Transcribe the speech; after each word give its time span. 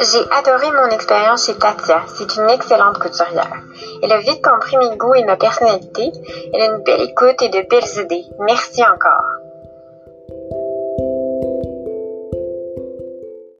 J'ai 0.00 0.30
adoré 0.30 0.70
mon 0.70 0.86
expérience 0.90 1.46
chez 1.46 1.54
Tatia. 1.54 2.02
C'est 2.14 2.36
une 2.36 2.50
excellente 2.50 2.98
couturière. 2.98 3.62
Elle 4.02 4.12
a 4.12 4.18
vite 4.18 4.42
compris 4.42 4.76
mes 4.76 4.96
goûts 4.96 5.14
et 5.14 5.24
ma 5.24 5.36
personnalité. 5.36 6.12
Elle 6.52 6.60
a 6.60 6.66
une 6.66 6.82
belle 6.82 7.02
écoute 7.02 7.42
et 7.42 7.48
de 7.48 7.68
belles 7.68 8.04
idées. 8.04 8.24
Merci 8.38 8.82
encore. 8.84 9.37